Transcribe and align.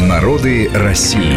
Народы 0.00 0.70
России. 0.72 1.36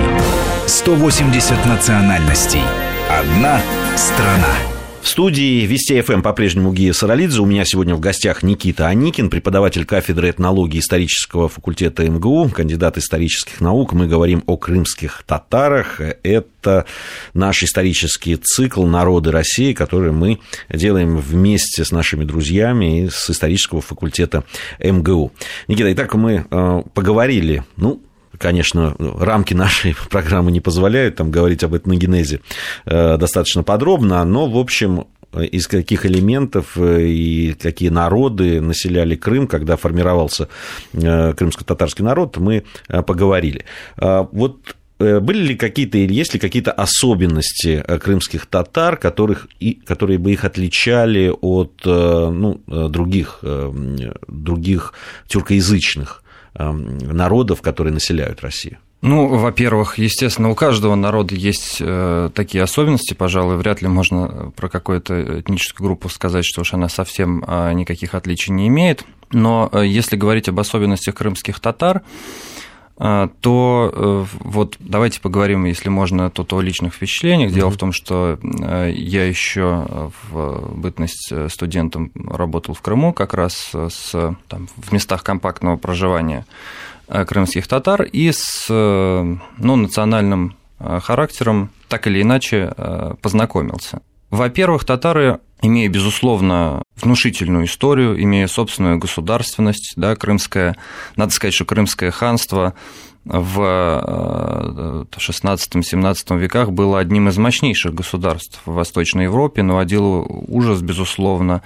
180 0.66 1.66
национальностей. 1.66 2.62
Одна 3.10 3.62
страна. 3.98 4.56
В 5.02 5.08
студии 5.10 5.66
Вести 5.66 6.02
ФМ 6.02 6.22
по-прежнему 6.22 6.74
Гия 6.74 6.94
Саралидзе. 6.94 7.42
У 7.42 7.46
меня 7.46 7.64
сегодня 7.66 7.96
в 7.96 8.00
гостях 8.00 8.44
Никита 8.44 8.88
Аникин, 8.88 9.30
преподаватель 9.30 9.86
кафедры 9.86 10.30
этнологии 10.30 10.80
исторического 10.80 11.50
факультета 11.50 12.10
МГУ, 12.10 12.50
кандидат 12.50 12.98
исторических 12.98 13.60
наук. 13.60 13.92
Мы 13.92 14.08
говорим 14.08 14.42
о 14.48 14.58
крымских 14.58 15.24
татарах. 15.28 16.00
Это 16.24 16.86
наш 17.34 17.62
исторический 17.62 18.38
цикл 18.38 18.86
«Народы 18.86 19.32
России», 19.32 19.74
который 19.74 20.12
мы 20.12 20.40
делаем 20.74 21.18
вместе 21.18 21.84
с 21.84 21.92
нашими 21.92 22.24
друзьями 22.24 23.06
из 23.06 23.30
исторического 23.30 23.82
факультета 23.82 24.44
МГУ. 24.80 25.34
Никита, 25.68 25.92
итак, 25.94 26.16
мы 26.16 26.48
э, 26.50 26.84
поговорили, 26.94 27.64
ну, 27.76 28.02
конечно, 28.38 28.96
рамки 29.00 29.54
нашей 29.54 29.96
программы 30.10 30.52
не 30.52 30.60
позволяют 30.60 31.16
там 31.16 31.32
говорить 31.32 31.64
об 31.64 31.76
этногенезе 31.76 32.42
э, 32.86 33.18
достаточно 33.18 33.64
подробно, 33.64 34.24
но, 34.26 34.48
в 34.48 34.58
общем, 34.58 35.06
из 35.34 35.68
каких 35.68 36.06
элементов 36.06 36.78
э, 36.78 37.08
и 37.08 37.54
какие 37.54 37.90
народы 37.90 38.62
населяли 38.62 39.16
Крым, 39.16 39.48
когда 39.48 39.76
формировался 39.76 40.48
э, 40.94 41.34
крымско-татарский 41.34 42.04
народ, 42.04 42.38
мы 42.38 42.64
поговорили. 42.88 43.66
А 43.98 44.28
вот 44.32 44.76
были 44.98 45.40
ли 45.40 45.56
какие-то 45.58 45.98
или 45.98 46.14
есть 46.14 46.34
ли 46.34 46.40
какие-то 46.40 46.72
особенности 46.72 47.84
крымских 48.00 48.46
татар, 48.46 48.96
которых, 48.96 49.50
и, 49.60 49.74
которые 49.74 50.20
бы 50.20 50.32
их 50.32 50.46
отличали 50.46 51.34
от 51.42 51.82
ну, 51.84 52.62
других, 52.66 53.44
других 54.26 54.94
тюркоязычных 55.28 56.24
народов, 56.58 57.62
которые 57.62 57.94
населяют 57.94 58.42
Россию? 58.42 58.78
Ну, 59.02 59.28
во-первых, 59.28 60.00
естественно, 60.00 60.50
у 60.50 60.56
каждого 60.56 60.96
народа 60.96 61.36
есть 61.36 61.78
э, 61.80 62.30
такие 62.34 62.64
особенности, 62.64 63.14
пожалуй, 63.14 63.58
вряд 63.58 63.84
ли 63.84 63.88
можно 63.88 64.52
про 64.56 64.68
какую-то 64.68 65.42
этническую 65.42 65.86
группу 65.86 66.10
сказать, 66.10 66.44
что 66.44 66.62
уж 66.62 66.74
она 66.74 66.90
совсем 66.90 67.44
э, 67.46 67.74
никаких 67.74 68.16
отличий 68.16 68.52
не 68.52 68.68
имеет. 68.68 69.06
Но 69.32 69.70
э, 69.72 69.86
если 69.86 70.16
говорить 70.16 70.50
об 70.50 70.60
особенностях 70.60 71.14
крымских 71.14 71.60
татар, 71.60 72.02
то 72.98 73.92
э, 73.94 74.26
вот 74.40 74.78
давайте 74.80 75.20
поговорим, 75.20 75.66
если 75.66 75.90
можно, 75.90 76.30
тут 76.30 76.54
о 76.54 76.62
личных 76.62 76.94
впечатлениях. 76.94 77.52
Дело 77.52 77.70
mm-hmm. 77.70 77.74
в 77.74 77.78
том, 77.78 77.92
что 77.92 78.40
э, 78.42 78.92
я 78.96 79.26
еще 79.26 80.12
в 80.32 80.72
бытность 80.76 81.34
студентом 81.50 82.12
работал 82.16 82.74
в 82.74 82.82
Крыму 82.82 83.12
как 83.12 83.34
раз 83.34 83.72
с, 83.74 84.36
там, 84.48 84.70
в 84.78 84.94
местах 84.94 85.24
компактного 85.24 85.76
проживания 85.76 86.46
э, 87.10 87.26
крымских 87.26 87.68
татар 87.68 88.04
и 88.04 88.32
с 88.32 88.68
ну, 88.70 89.76
национальным 89.76 90.56
характером 90.78 91.72
так 91.88 92.08
или 92.08 92.22
иначе 92.22 92.74
познакомился. 93.22 94.02
Во-первых, 94.36 94.84
татары, 94.84 95.40
имея, 95.62 95.88
безусловно, 95.88 96.84
внушительную 96.98 97.68
историю, 97.68 98.22
имея 98.22 98.48
собственную 98.48 98.98
государственность, 98.98 99.94
да, 99.96 100.18
крымское, 100.18 100.76
надо 101.16 101.32
сказать, 101.32 101.54
что 101.54 101.64
крымское 101.64 102.12
ханство 102.12 102.74
в 103.24 103.62
XVI-XVII 105.18 106.16
э, 106.28 106.38
веках 106.38 106.72
было 106.72 107.00
одним 107.00 107.30
из 107.30 107.38
мощнейших 107.38 107.94
государств 107.94 108.60
в 108.66 108.74
Восточной 108.74 109.24
Европе, 109.24 109.64
наводило 109.64 110.26
ужас, 110.28 110.82
безусловно, 110.82 111.62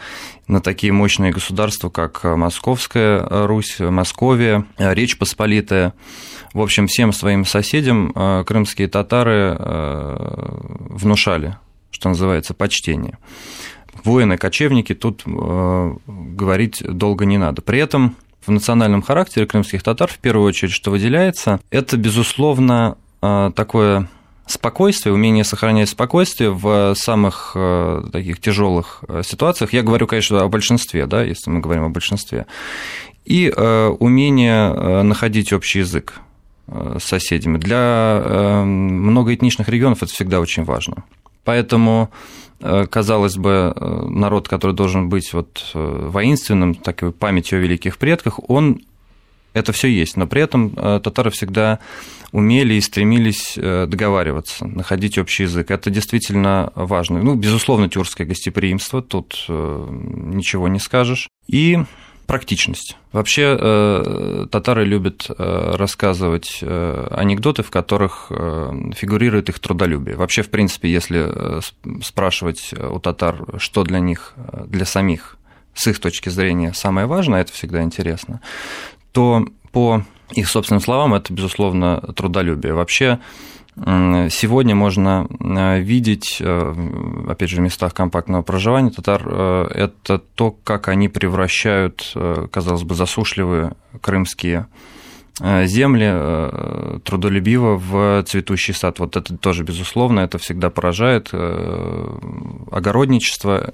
на 0.48 0.61
такие 0.61 0.94
мощные 0.94 1.31
государства, 1.31 1.89
как 1.89 2.23
Московская 2.23 3.48
Русь, 3.48 3.78
Московия, 3.80 4.64
Речь 4.78 5.17
Посполитая. 5.17 5.95
В 6.54 6.61
общем, 6.61 6.86
всем 6.86 7.14
своим 7.14 7.45
соседям 7.45 8.11
э, 8.14 8.44
крымские 8.45 8.88
татары 8.88 9.58
э, 9.58 10.50
внушали 10.92 11.58
что 12.00 12.09
называется, 12.09 12.53
почтение. 12.53 13.17
Воины-кочевники 14.05 14.95
тут 14.95 15.23
э, 15.26 15.95
говорить 16.08 16.82
долго 16.82 17.26
не 17.26 17.37
надо. 17.37 17.61
При 17.61 17.80
этом 17.80 18.15
в 18.45 18.52
национальном 18.52 19.02
характере 19.02 19.45
крымских 19.45 19.83
татар, 19.83 20.09
в 20.09 20.17
первую 20.20 20.48
очередь, 20.48 20.71
что 20.71 20.92
выделяется, 20.92 21.59
это, 21.71 21.98
безусловно, 21.98 22.98
э, 23.21 23.52
такое 23.54 24.09
спокойствие, 24.45 25.14
умение 25.14 25.43
сохранять 25.43 25.89
спокойствие 25.89 26.52
в 26.52 26.95
самых 26.95 27.52
э, 27.55 28.04
таких 28.14 28.39
тяжелых 28.39 29.04
ситуациях. 29.23 29.73
Я 29.73 29.83
говорю, 29.83 30.08
конечно, 30.08 30.42
о 30.42 30.48
большинстве, 30.48 31.05
да, 31.05 31.21
если 31.21 31.49
мы 31.52 31.59
говорим 31.59 31.83
о 31.83 31.89
большинстве. 31.89 32.45
И 33.26 33.52
умение 33.52 35.04
находить 35.04 35.54
общий 35.54 35.80
язык 35.80 36.15
с 36.65 37.04
соседями. 37.04 37.59
Для 37.59 38.64
многоэтничных 38.65 39.70
регионов 39.70 40.02
это 40.02 40.11
всегда 40.11 40.39
очень 40.39 40.64
важно. 40.64 41.04
Поэтому, 41.44 42.10
э, 42.60 42.86
казалось 42.89 43.38
бы, 43.38 43.73
э, 43.76 44.05
народ, 44.10 44.48
который 44.48 44.76
должен 44.76 45.10
быть 45.10 45.33
вот 45.33 45.72
э, 45.73 46.08
воинственным, 46.10 46.76
такой 46.76 47.11
памятью 47.11 47.60
о 47.60 47.61
великих 47.61 47.98
предках, 47.98 48.39
он 48.50 48.82
это 49.54 49.72
все 49.72 49.88
есть, 49.88 50.16
но 50.16 50.27
при 50.27 50.44
этом 50.44 50.70
татары 50.70 51.32
всегда 51.32 51.80
умели 52.32 52.76
и 52.76 52.82
стремились 52.82 53.55
договариваться, 53.58 54.67
находить 54.67 55.17
общий 55.17 55.44
язык. 55.44 55.72
Это 55.72 55.89
действительно 55.89 56.72
важно. 56.76 57.23
Ну, 57.23 57.33
безусловно, 57.33 57.89
тюркское 57.89 58.27
гостеприимство, 58.27 59.02
тут 59.02 59.45
ничего 59.50 60.67
не 60.67 60.77
скажешь. 60.77 61.30
И 61.48 61.80
практичность. 62.30 62.95
Вообще 63.12 63.58
э, 63.60 64.45
татары 64.52 64.86
любят 64.86 65.26
э, 65.30 65.76
рассказывать 65.76 66.60
э, 66.62 67.08
анекдоты, 67.10 67.64
в 67.64 67.72
которых 67.72 68.32
фигурирует 68.95 69.50
их 69.50 69.58
трудолюбие. 69.58 70.16
Вообще, 70.16 70.44
в 70.44 70.52
принципе, 70.52 70.92
если 70.92 71.28
спрашивать 72.04 72.72
у 72.73 73.00
татар, 73.00 73.44
что 73.58 73.84
для 73.84 74.00
них, 74.00 74.36
для 74.68 74.86
самих, 74.86 75.38
с 75.73 75.88
их 75.88 76.00
точки 76.00 76.30
зрения, 76.30 76.72
самое 76.73 77.08
важное, 77.08 77.42
это 77.42 77.52
всегда 77.52 77.82
интересно, 77.82 78.42
то 79.12 79.48
по 79.72 80.04
их 80.32 80.48
собственным 80.48 80.82
словам 80.82 81.16
это, 81.16 81.34
безусловно, 81.34 82.14
трудолюбие. 82.16 82.73
Вообще 82.73 83.20
Сегодня 83.76 84.76
можно 84.76 85.28
э, 85.40 85.80
видеть, 85.80 86.38
э, 86.42 86.74
опять 87.30 87.50
же, 87.50 87.58
в 87.58 87.60
местах 87.62 87.94
компактного 87.94 88.42
проживания 88.42 88.90
татар, 88.90 89.22
э, 89.26 89.68
это 89.74 90.18
то, 90.18 90.52
как 90.52 90.90
они 90.90 91.08
превращают, 91.08 92.16
казалось 92.52 92.84
бы, 92.84 92.96
засушливые 92.96 93.74
крымские 94.02 94.68
земли 95.42 97.00
трудолюбиво 97.06 97.78
в 97.78 98.24
цветущий 98.28 98.74
сад. 98.74 99.00
Вот 99.00 99.16
это 99.16 99.38
тоже, 99.38 99.64
безусловно, 99.64 100.20
это 100.20 100.38
всегда 100.38 100.70
поражает. 100.70 101.32
Огородничество 102.72 103.74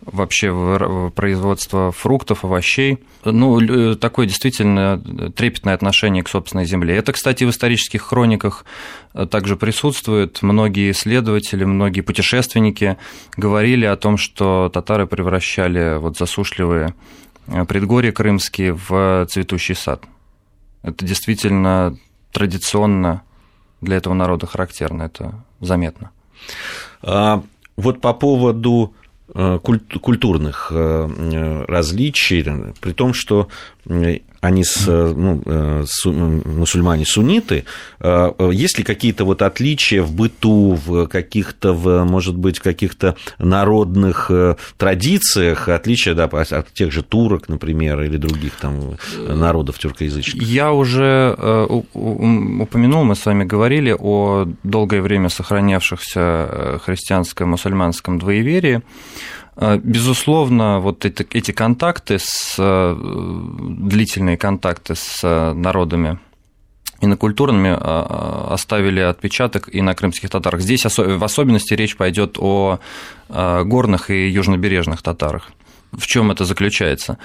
вообще 0.00 1.10
производство 1.14 1.92
фруктов, 1.92 2.44
овощей. 2.44 2.98
Ну, 3.24 3.96
такое 3.96 4.26
действительно 4.26 4.98
трепетное 5.34 5.74
отношение 5.74 6.22
к 6.22 6.28
собственной 6.28 6.64
земле. 6.64 6.96
Это, 6.96 7.12
кстати, 7.12 7.44
в 7.44 7.50
исторических 7.50 8.02
хрониках 8.02 8.64
э, 9.14 9.26
также 9.26 9.56
присутствует. 9.56 10.42
Многие 10.42 10.92
исследователи, 10.92 11.64
многие 11.64 12.00
путешественники 12.00 12.96
говорили 13.36 13.86
о 13.86 13.96
том, 13.96 14.16
что 14.16 14.70
татары 14.72 15.06
превращали 15.06 15.98
вот 15.98 16.16
засушливые 16.16 16.94
э, 17.48 17.64
предгорья 17.64 18.12
крымские 18.12 18.74
в 18.74 19.26
цветущий 19.28 19.74
сад. 19.74 20.04
Это 20.82 21.04
действительно 21.04 21.98
традиционно 22.32 23.22
для 23.80 23.96
этого 23.96 24.14
народа 24.14 24.46
характерно, 24.46 25.04
это 25.04 25.44
заметно. 25.60 26.10
А, 27.02 27.42
вот 27.76 28.00
по 28.00 28.12
поводу 28.12 28.94
Э, 28.94 29.07
культурных 29.32 30.72
э, 30.74 31.64
различий, 31.68 32.44
при 32.80 32.92
том, 32.92 33.12
что 33.12 33.48
они 34.40 34.64
с, 34.64 34.86
ну, 34.86 35.42
э, 35.44 35.84
су, 35.86 36.12
мусульмане 36.12 37.04
сунниты, 37.04 37.64
есть 38.00 38.78
ли 38.78 38.84
какие-то 38.84 39.24
вот 39.24 39.42
отличия 39.42 40.02
в 40.02 40.12
быту, 40.12 40.78
в 40.86 41.06
каких-то, 41.06 41.72
в, 41.72 42.04
может 42.04 42.36
быть, 42.36 42.60
каких-то 42.60 43.16
народных 43.38 44.30
традициях, 44.76 45.68
отличия 45.68 46.14
да, 46.14 46.24
от 46.24 46.72
тех 46.72 46.92
же 46.92 47.02
турок, 47.02 47.48
например, 47.48 48.02
или 48.02 48.16
других 48.16 48.52
там 48.54 48.96
народов 49.16 49.78
тюркоязычных? 49.78 50.42
Я 50.42 50.72
уже 50.72 51.36
упомянул, 51.92 53.04
мы 53.04 53.14
с 53.14 53.26
вами 53.26 53.44
говорили 53.44 53.94
о 53.98 54.46
долгое 54.62 55.02
время 55.02 55.28
сохранявшихся 55.28 56.80
христианско-мусульманском 56.86 58.18
двоеверии. 58.18 58.82
А, 59.60 59.76
безусловно, 59.76 60.78
вот 60.78 61.04
эти, 61.04 61.26
эти 61.32 61.50
контакты, 61.50 62.18
с, 62.20 62.54
э, 62.58 62.96
длительные 62.96 64.36
контакты 64.36 64.94
с 64.94 65.20
э, 65.24 65.52
народами 65.52 66.20
инокультурными 67.00 67.76
а, 67.78 68.48
оставили 68.52 69.00
отпечаток 69.00 69.68
и 69.72 69.82
на 69.82 69.94
крымских 69.94 70.30
татарах. 70.30 70.60
Здесь 70.60 70.84
в 70.84 71.24
особенности 71.24 71.74
речь 71.74 71.96
пойдет 71.96 72.38
о 72.40 72.80
горных 73.28 74.10
и 74.10 74.28
южнобережных 74.28 75.00
татарах. 75.02 75.52
В 75.92 76.06
чем 76.08 76.32
это 76.32 76.44
заключается? 76.44 77.18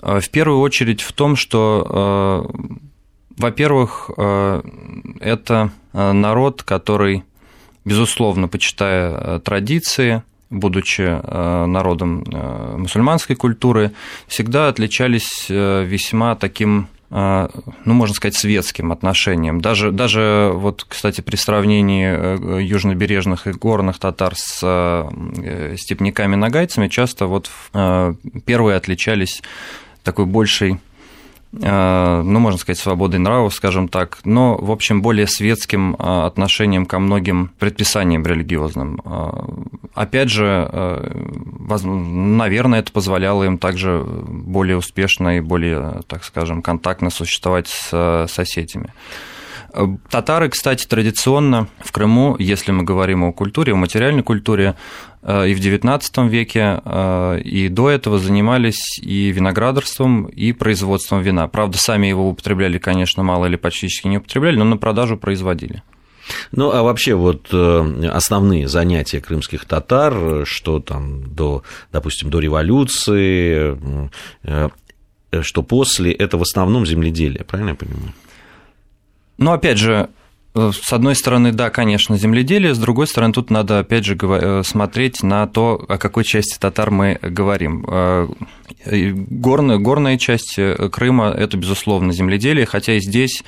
В 0.00 0.28
первую 0.30 0.60
очередь 0.60 1.00
в 1.00 1.12
том, 1.12 1.34
что 1.34 2.48
Во-первых, 3.36 4.10
это 5.20 5.70
народ, 5.92 6.62
который, 6.62 7.24
безусловно, 7.84 8.46
почитая 8.46 9.40
традиции, 9.40 10.22
будучи 10.50 11.02
народом 11.66 12.24
мусульманской 12.78 13.36
культуры, 13.36 13.92
всегда 14.26 14.68
отличались 14.68 15.46
весьма 15.48 16.34
таким 16.36 16.88
ну, 17.10 17.48
можно 17.94 18.14
сказать, 18.14 18.34
светским 18.34 18.92
отношением. 18.92 19.62
Даже, 19.62 19.92
даже 19.92 20.50
вот, 20.54 20.84
кстати, 20.86 21.22
при 21.22 21.36
сравнении 21.36 22.62
южнобережных 22.62 23.46
и 23.46 23.52
горных 23.52 23.98
татар 23.98 24.34
с 24.36 24.58
степняками-нагайцами, 25.76 26.88
часто 26.88 27.26
вот 27.26 27.50
первые 28.44 28.76
отличались 28.76 29.42
такой 30.02 30.26
большей 30.26 30.72
Э, 30.72 30.87
ну, 31.50 32.38
можно 32.40 32.58
сказать, 32.58 32.78
свободой 32.78 33.18
нравов, 33.18 33.54
скажем 33.54 33.88
так, 33.88 34.18
но, 34.24 34.56
в 34.56 34.70
общем, 34.70 35.00
более 35.00 35.26
светским 35.26 35.94
э, 35.94 36.26
отношением 36.26 36.84
ко 36.84 36.98
многим 36.98 37.50
предписаниям 37.58 38.26
религиозным. 38.26 39.00
Э, 39.04 39.30
опять 39.94 40.28
же, 40.28 40.70
наверное, 41.84 42.80
это 42.80 42.92
позволяло 42.92 43.44
им 43.44 43.58
также 43.58 44.04
более 44.06 44.76
успешно 44.76 45.38
и 45.38 45.40
более, 45.40 46.02
так 46.06 46.24
скажем, 46.24 46.60
контактно 46.60 47.10
существовать 47.10 47.68
с 47.68 48.26
соседями. 48.28 48.92
Татары, 50.10 50.48
кстати, 50.48 50.86
традиционно 50.86 51.68
в 51.80 51.92
Крыму, 51.92 52.36
если 52.38 52.72
мы 52.72 52.84
говорим 52.84 53.24
о 53.24 53.32
культуре, 53.32 53.74
о 53.74 53.76
материальной 53.76 54.22
культуре, 54.22 54.74
э, 54.74 55.07
и 55.46 55.54
в 55.54 55.58
XIX 55.58 56.28
веке, 56.28 56.80
э, 56.84 57.40
и 57.40 57.68
до 57.68 57.90
этого 57.90 58.18
занимались 58.18 58.98
и 59.00 59.30
виноградарством, 59.30 60.26
и 60.26 60.52
производством 60.52 61.22
вина. 61.22 61.48
Правда, 61.48 61.78
сами 61.78 62.06
его 62.06 62.28
употребляли, 62.28 62.78
конечно, 62.78 63.22
мало 63.22 63.46
или 63.46 63.56
почти 63.56 63.88
не 64.08 64.18
употребляли, 64.18 64.56
но 64.56 64.64
на 64.64 64.76
продажу 64.76 65.16
производили. 65.16 65.82
Ну, 66.52 66.70
а 66.70 66.82
вообще 66.82 67.14
вот 67.14 67.48
э, 67.52 68.08
основные 68.12 68.68
занятия 68.68 69.20
крымских 69.20 69.64
татар, 69.64 70.46
что 70.46 70.78
там 70.78 71.34
до, 71.34 71.62
допустим, 71.90 72.30
до 72.30 72.38
революции, 72.38 73.78
что 75.42 75.62
после, 75.62 76.12
это 76.12 76.38
в 76.38 76.42
основном 76.42 76.86
земледелие, 76.86 77.44
правильно 77.44 77.70
я 77.70 77.74
понимаю? 77.74 78.12
Но 79.38 79.52
опять 79.52 79.78
же, 79.78 79.92
э, 79.92 80.08
с 80.72 80.92
одной 80.92 81.14
стороны, 81.14 81.52
да, 81.52 81.70
конечно, 81.70 82.16
земледелие, 82.16 82.74
с 82.74 82.78
другой 82.78 83.06
стороны, 83.06 83.32
тут 83.32 83.50
надо, 83.50 83.80
опять 83.80 84.04
же, 84.04 84.16
э, 84.20 84.62
смотреть 84.64 85.22
на 85.22 85.46
то, 85.46 85.84
о 85.88 85.98
какой 85.98 86.24
части 86.24 86.58
татар 86.58 86.90
мы 86.90 87.18
говорим. 87.22 87.84
Э, 87.88 88.28
горная, 88.84 89.78
горная 89.78 90.18
часть 90.18 90.58
Крыма– 90.92 91.28
это, 91.36 91.56
безусловно, 91.56 92.12
земледелие, 92.12 92.66
хотя 92.66 92.94
и 92.94 93.00
здесь 93.00 93.42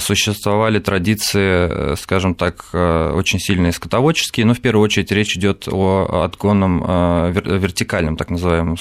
существовали 0.00 0.78
традиции, 0.78 1.94
скажем 1.96 2.34
так, 2.34 2.64
очень 2.72 3.38
сильные 3.38 3.72
скотоводческие, 3.72 4.46
но 4.46 4.54
в 4.54 4.60
первую 4.60 4.84
очередь 4.84 5.12
речь 5.12 5.36
идет 5.36 5.68
о 5.70 6.24
отгонном 6.24 7.32
вертикальном, 7.32 8.16
так 8.16 8.30
называемом 8.30 8.76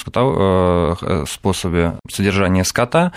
способе 1.27 1.93
содержания 2.09 2.63
скота, 2.63 3.11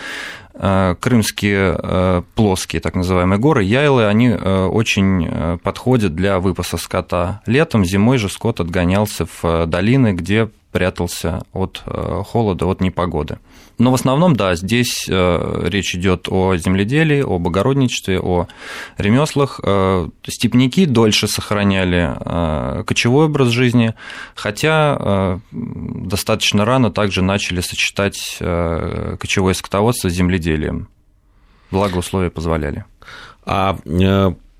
Э, 0.56 0.94
крымские 1.00 1.76
э, 1.76 2.22
плоские, 2.37 2.81
так 2.81 2.94
называемые 2.94 3.40
горы, 3.40 3.64
яйлы, 3.64 4.06
они 4.06 4.28
э, 4.28 4.64
очень 4.67 5.58
подходят 5.58 6.14
для 6.14 6.38
выпаса 6.38 6.76
скота. 6.76 7.43
Летом, 7.46 7.84
зимой 7.84 8.19
же 8.19 8.28
скот 8.28 8.60
отгонялся 8.60 9.26
в 9.26 9.67
долины, 9.67 10.12
где 10.12 10.49
прятался 10.70 11.43
от 11.52 11.82
холода, 12.26 12.67
от 12.67 12.81
непогоды. 12.81 13.38
Но 13.78 13.90
в 13.90 13.94
основном, 13.94 14.36
да, 14.36 14.54
здесь 14.54 15.06
э, 15.08 15.62
речь 15.68 15.94
идет 15.94 16.28
о 16.30 16.56
земледелии, 16.56 17.22
о 17.22 17.38
богородничестве, 17.38 18.20
о 18.20 18.46
ремеслах. 18.98 19.60
Э, 19.62 20.08
степняки 20.26 20.86
дольше 20.86 21.26
сохраняли 21.26 22.14
э, 22.14 22.84
кочевой 22.84 23.26
образ 23.26 23.48
жизни, 23.48 23.94
хотя 24.34 25.40
достаточно 25.50 26.64
рано 26.64 26.90
также 26.90 27.22
начали 27.22 27.60
сочетать 27.60 28.38
кочевое 28.38 29.54
скотоводство 29.54 30.08
с 30.08 30.12
земледелием. 30.12 30.88
Благо 31.70 31.98
условия 31.98 32.30
позволяли. 32.30 32.84
А 33.44 33.78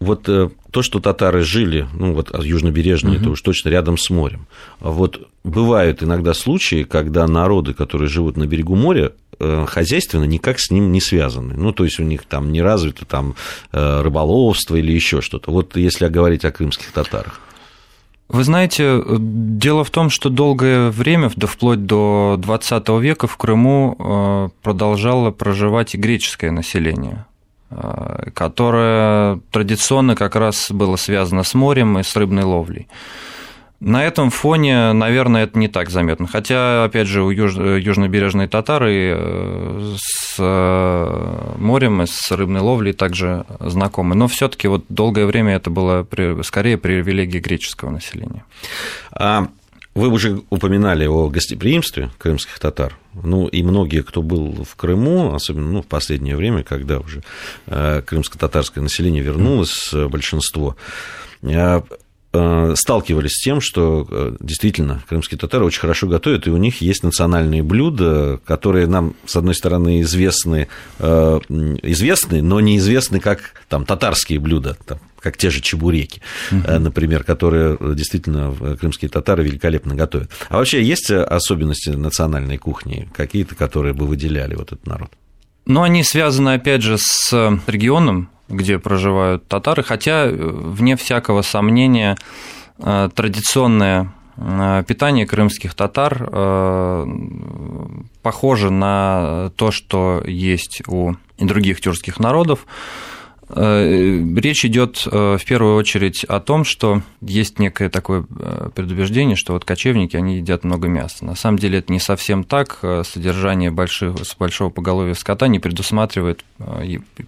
вот 0.05 0.23
то, 0.23 0.83
что 0.83 1.01
татары 1.01 1.43
жили, 1.43 1.87
ну 1.95 2.15
вот 2.15 2.31
южнобережные, 2.45 3.17
угу. 3.17 3.21
это 3.21 3.31
уж 3.31 3.43
точно 3.43 3.69
рядом 3.69 3.99
с 3.99 4.11
морем. 4.11 4.47
Вот 4.81 5.29
бывают 5.45 6.03
иногда 6.03 6.35
случаи, 6.35 6.85
когда 6.85 7.27
народы, 7.27 7.75
которые 7.75 8.09
живут 8.09 8.37
на 8.37 8.47
берегу 8.47 8.75
моря, 8.75 9.13
э, 9.39 9.67
хозяйственно 9.69 10.25
никак 10.25 10.59
с 10.59 10.71
ним 10.71 10.91
не 10.91 11.01
связаны. 11.01 11.55
Ну, 11.55 11.73
то 11.73 11.85
есть 11.85 12.01
у 12.01 12.03
них 12.03 12.25
там 12.25 12.53
не 12.53 12.63
развито 12.63 13.05
там 13.05 13.35
э, 13.73 14.03
рыболовство 14.03 14.77
или 14.77 14.93
еще 14.93 15.21
что-то. 15.21 15.51
Вот 15.51 15.77
если 15.77 16.09
говорить 16.09 16.45
о 16.45 16.51
крымских 16.51 16.91
татарах. 16.93 17.41
Вы 18.29 18.43
знаете, 18.43 19.03
дело 19.07 19.85
в 19.85 19.91
том, 19.91 20.09
что 20.09 20.31
долгое 20.31 20.91
время, 20.91 21.31
да 21.37 21.47
вплоть 21.47 21.85
до 21.85 22.37
20 22.39 22.89
века, 23.01 23.27
в 23.27 23.37
Крыму 23.37 23.97
э, 23.99 24.49
продолжало 24.63 25.31
проживать 25.31 25.95
и 25.95 25.99
греческое 25.99 26.51
население. 26.51 27.27
Э, 27.71 28.31
которое 28.35 29.41
традиционно 29.51 30.15
как 30.15 30.37
раз 30.37 30.71
было 30.71 30.97
связано 30.97 31.43
с 31.43 31.55
морем 31.55 31.99
и 31.99 32.03
с 32.03 32.15
рыбной 32.15 32.45
ловлей. 32.45 32.89
На 33.81 34.05
этом 34.05 34.31
фоне, 34.31 34.93
наверное, 34.93 35.45
это 35.45 35.59
не 35.59 35.69
так 35.69 35.91
заметно. 35.91 36.27
Хотя, 36.27 36.85
опять 36.85 37.07
же, 37.07 37.23
у 37.23 37.31
юж... 37.31 37.55
южнобережные 37.57 38.49
татары 38.49 39.15
э, 39.17 39.95
с 39.99 40.37
э, 40.39 41.55
морем 41.59 42.03
и 42.03 42.07
с 42.07 42.31
рыбной 42.31 42.61
ловлей 42.61 42.93
также 42.93 43.45
знакомы. 43.61 44.15
Но 44.15 44.29
все 44.29 44.49
таки 44.49 44.69
вот 44.69 44.85
долгое 44.89 45.27
время 45.27 45.57
это 45.57 45.71
было 45.71 46.07
скорее 46.43 46.79
привилегия 46.79 47.41
греческого 47.41 47.91
населения. 47.91 48.45
Вы 49.95 50.09
уже 50.09 50.43
упоминали 50.51 51.07
о 51.07 51.29
гостеприимстве 51.29 52.11
крымских 52.19 52.59
татар. 52.59 52.99
Ну, 53.13 53.47
и 53.47 53.63
многие, 53.63 54.03
кто 54.03 54.23
был 54.23 54.65
в 54.65 54.75
Крыму, 54.75 55.35
особенно 55.35 55.71
ну, 55.71 55.83
в 55.83 55.87
последнее 55.87 56.35
время, 56.35 56.65
когда 56.65 56.99
уже 56.99 57.23
э, 57.67 58.03
крымско-татарское 58.05 58.83
население 58.83 59.23
вернулось, 59.23 59.93
э, 59.93 60.09
большинство, 60.09 60.77
э, 61.43 61.81
сталкивались 62.77 63.33
с 63.33 63.43
тем, 63.43 63.61
что 63.61 64.37
действительно 64.41 65.03
крымские 65.09 65.39
татары 65.39 65.65
очень 65.65 65.81
хорошо 65.81 66.07
готовят, 66.09 66.47
и 66.47 66.51
у 66.51 66.57
них 66.57 66.81
есть 66.81 67.03
национальные 67.03 67.63
блюда, 67.63 68.41
которые 68.45 68.87
нам, 68.87 69.15
с 69.25 69.37
одной 69.37 69.55
стороны, 69.55 70.03
известны, 70.03 70.69
известны 70.99 72.43
но 72.43 72.61
неизвестны 72.61 73.21
как 73.21 73.53
там, 73.69 73.85
татарские 73.85 74.41
блюда, 74.41 74.77
там, 74.87 74.99
как 75.21 75.37
те 75.37 75.51
же 75.51 75.61
чебуреки, 75.61 76.21
угу. 76.51 76.79
например, 76.79 77.25
которые 77.25 77.79
действительно 77.95 78.55
крымские 78.79 79.09
татары 79.09 79.45
великолепно 79.45 79.95
готовят. 79.95 80.31
А 80.49 80.59
вообще 80.59 80.83
есть 80.83 81.11
особенности 81.11 81.91
национальной 81.91 82.59
кухни, 82.59 83.09
какие-то, 83.15 83.55
которые 83.55 83.95
бы 83.95 84.07
выделяли 84.07 84.55
вот 84.55 84.73
этот 84.73 84.87
народ? 84.87 85.11
Ну, 85.67 85.83
они 85.83 86.03
связаны, 86.03 86.55
опять 86.55 86.83
же, 86.83 86.97
с 86.99 87.33
регионом, 87.67 88.29
где 88.49 88.79
проживают 88.79 89.49
татары, 89.49 89.83
хотя, 89.83 90.27
э, 90.27 90.31
вне 90.33 90.97
всякого 90.97 91.43
сомнения, 91.43 92.17
э, 92.79 93.09
традиционное 93.15 94.13
питание 94.89 95.29
крымских 95.29 95.75
татар 95.75 96.29
похоже 98.21 98.71
на 98.71 99.53
то, 99.55 99.71
что 99.71 100.25
есть 100.27 100.83
у 100.89 101.13
других 101.39 101.81
тюркских 101.81 102.19
народов. 102.19 102.67
Э, 103.57 104.21
речь 104.37 104.65
идет 104.65 105.07
э, 105.07 105.39
в 105.41 105.45
первую 105.45 105.77
очередь 105.77 106.25
о 106.25 106.41
том, 106.41 106.65
что 106.65 107.03
есть 107.21 107.61
некое 107.61 107.89
такое 107.89 108.27
э, 108.37 108.71
предубеждение, 108.75 109.37
что 109.37 109.53
вот 109.53 109.65
кочевники, 109.65 110.17
они 110.17 110.39
едят 110.39 110.65
много 110.65 110.89
мяса. 110.89 111.25
На 111.25 111.37
самом 111.37 111.59
деле 111.59 111.79
это 111.79 111.93
не 111.93 112.01
совсем 112.01 112.43
так. 112.43 112.81
Содержание 113.05 113.71
больших, 113.71 114.17
с 114.25 114.35
большого 114.35 114.71
поголовья 114.71 115.15
скота 115.15 115.47
не 115.47 115.61
предусматривает 115.61 116.45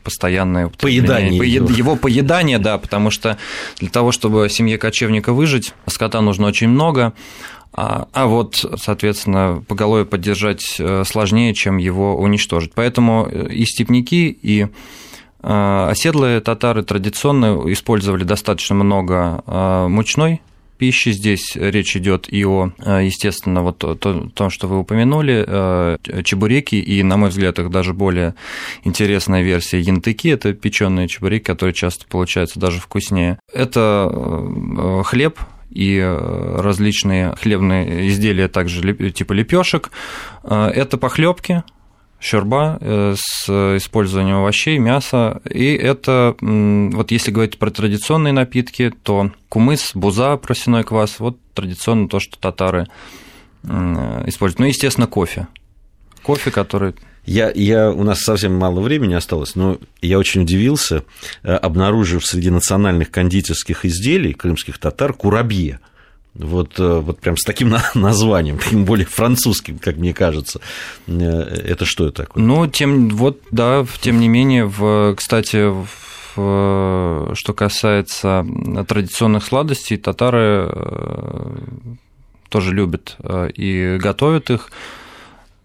постоянное 0.03 0.69
поедание 0.69 1.47
его. 1.47 1.69
его 1.69 1.97
поедание, 1.97 2.59
да, 2.59 2.79
потому 2.79 3.11
что 3.11 3.39
для 3.79 3.89
того, 3.89 4.11
чтобы 4.11 4.49
семье 4.51 4.79
кочевника 4.79 5.33
выжить, 5.33 5.75
скота 5.87 6.21
нужно 6.21 6.49
очень 6.49 6.69
много, 6.69 7.13
а, 7.73 8.09
а 8.13 8.27
вот, 8.27 8.65
соответственно, 8.79 9.63
поголовье 9.69 10.07
поддержать 10.07 10.81
сложнее, 11.05 11.55
чем 11.55 11.77
его 11.77 12.17
уничтожить. 12.17 12.73
Поэтому 12.75 13.27
и 13.27 13.65
степняки, 13.65 14.37
и 14.43 14.69
оседлые 15.49 16.41
татары 16.41 16.83
традиционно 16.83 17.63
использовали 17.73 18.25
достаточно 18.25 18.75
много 18.75 19.45
а, 19.47 19.87
мучной 19.87 20.41
пищи. 20.77 21.11
Здесь 21.11 21.53
речь 21.55 21.97
идет 21.97 22.27
и 22.29 22.45
о, 22.45 22.73
а, 22.81 23.01
естественно, 23.01 23.63
вот 23.63 23.85
о 23.85 23.95
том, 23.95 24.51
что 24.51 24.67
вы 24.67 24.79
упомянули, 24.81 25.99
чебуреки, 26.25 26.75
и, 26.75 27.03
на 27.05 27.17
мой 27.17 27.31
взгляд, 27.31 27.61
их 27.61 27.71
даже 27.71 27.95
более 27.95 28.35
интересная 28.83 29.43
версия 29.43 29.79
янтыки, 29.79 30.29
это 30.29 30.53
печеные 30.53 31.07
чебуреки, 31.07 31.45
которые 31.45 31.75
часто 31.75 32.07
получаются 32.07 32.59
даже 32.59 32.81
вкуснее. 32.81 33.39
Это 33.55 35.03
хлеб, 35.05 35.39
и 35.71 36.01
различные 36.01 37.35
хлебные 37.37 38.09
изделия, 38.09 38.49
также 38.49 38.95
типа 39.13 39.33
лепешек. 39.33 39.91
Это 40.43 40.97
похлебки, 40.97 41.65
щурба 42.21 42.79
с 42.81 43.49
использованием 43.77 44.37
овощей, 44.37 44.79
мяса. 44.79 45.41
И 45.49 45.75
это, 45.75 46.35
вот 46.41 47.11
если 47.11 47.31
говорить 47.31 47.59
про 47.59 47.71
традиционные 47.71 48.33
напитки, 48.33 48.93
то 49.03 49.31
кумыс, 49.49 49.93
буза, 49.95 50.37
просяной 50.37 50.85
квас, 50.85 51.21
вот 51.21 51.39
традиционно 51.55 52.09
то, 52.09 52.19
что 52.21 52.39
татары 52.39 52.87
используют. 53.65 54.61
Ну, 54.61 54.67
естественно, 54.67 55.07
кофе. 55.07 55.49
Кофе, 56.23 56.51
который 56.51 56.95
я, 57.27 57.51
я, 57.53 57.91
у 57.91 58.05
нас 58.05 58.21
совсем 58.21 58.55
мало 58.55 58.81
времени 58.81 59.15
осталось, 59.15 59.57
но 59.57 59.79
я 60.01 60.19
очень 60.19 60.43
удивился, 60.43 61.03
э, 61.43 61.53
обнаружив 61.55 62.25
среди 62.25 62.51
национальных 62.51 63.11
кондитерских 63.11 63.85
изделий 63.85 64.33
крымских 64.33 64.79
татар 64.79 65.13
курабье. 65.13 65.81
Вот, 66.39 66.79
э, 66.79 67.01
вот 67.01 67.21
прям 67.21 67.37
с 67.37 67.45
таким 67.45 67.75
названием, 67.95 68.59
тем 68.59 68.85
более 68.85 69.07
французским, 69.07 69.79
как 69.79 69.97
мне 69.97 70.13
кажется. 70.13 70.61
Э, 71.07 71.13
это 71.13 71.85
что 71.85 72.07
это 72.07 72.25
такое? 72.25 72.43
Ну, 72.43 72.67
тем, 72.67 73.11
вот, 73.11 73.41
да, 73.51 73.87
тем 74.01 74.21
не 74.21 74.29
менее, 74.29 74.67
в, 74.67 75.15
кстати, 75.17 75.69
в, 75.69 77.35
что 77.35 77.55
касается 77.55 78.47
традиционных 78.87 79.43
сладостей, 79.43 79.97
татары 79.97 80.71
тоже 82.51 82.75
любят 82.75 83.17
и 83.55 83.99
готовят 83.99 84.51
их. 84.51 84.71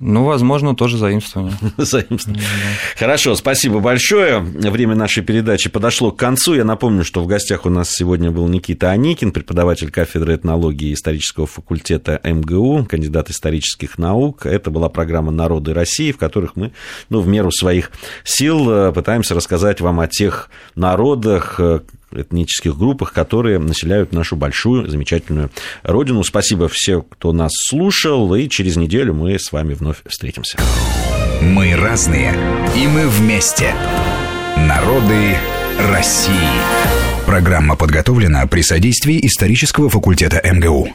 Ну, 0.03 0.25
возможно, 0.25 0.75
тоже 0.75 0.97
заимствование. 0.97 1.53
заимствование. 1.77 2.43
Хорошо, 2.97 3.35
спасибо 3.35 3.79
большое. 3.79 4.39
Время 4.39 4.95
нашей 4.95 5.21
передачи 5.21 5.69
подошло 5.69 6.11
к 6.11 6.17
концу. 6.17 6.55
Я 6.55 6.65
напомню, 6.65 7.03
что 7.03 7.21
в 7.21 7.27
гостях 7.27 7.67
у 7.67 7.69
нас 7.69 7.91
сегодня 7.91 8.31
был 8.31 8.47
Никита 8.47 8.89
Аникин, 8.89 9.31
преподаватель 9.31 9.91
кафедры 9.91 10.35
этнологии 10.35 10.93
исторического 10.93 11.45
факультета 11.45 12.19
МГУ, 12.23 12.87
кандидат 12.89 13.29
исторических 13.29 13.99
наук. 13.99 14.47
Это 14.47 14.71
была 14.71 14.89
программа 14.89 15.31
«Народы 15.31 15.75
России», 15.75 16.11
в 16.11 16.17
которых 16.17 16.55
мы, 16.55 16.71
ну, 17.09 17.21
в 17.21 17.27
меру 17.27 17.51
своих 17.51 17.91
сил 18.23 18.71
э, 18.71 18.91
пытаемся 18.91 19.35
рассказать 19.35 19.81
вам 19.81 19.99
о 19.99 20.07
тех 20.07 20.49
народах, 20.73 21.59
э, 21.59 21.81
этнических 22.13 22.77
группах, 22.77 23.13
которые 23.13 23.59
населяют 23.59 24.11
нашу 24.11 24.35
большую, 24.35 24.89
замечательную 24.89 25.51
родину. 25.83 26.23
Спасибо 26.23 26.67
всем, 26.67 27.03
кто 27.03 27.33
нас 27.33 27.51
слушал, 27.53 28.33
и 28.35 28.47
через 28.49 28.75
неделю 28.75 29.13
мы 29.13 29.37
с 29.37 29.51
вами 29.51 29.73
вновь 29.73 29.97
встретимся. 30.05 30.57
Мы 31.41 31.75
разные, 31.75 32.33
и 32.75 32.87
мы 32.87 33.07
вместе. 33.07 33.73
Народы 34.57 35.35
России. 35.89 36.33
Программа 37.25 37.75
подготовлена 37.75 38.45
при 38.47 38.61
содействии 38.61 39.25
исторического 39.25 39.89
факультета 39.89 40.41
МГУ. 40.43 40.89